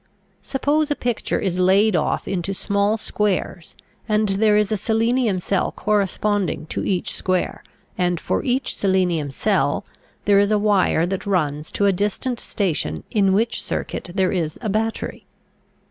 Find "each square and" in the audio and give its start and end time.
6.83-8.19